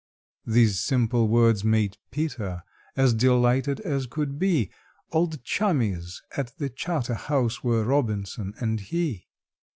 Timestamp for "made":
1.63-1.99